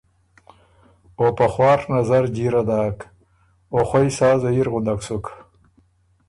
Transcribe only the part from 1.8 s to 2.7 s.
نظره جیره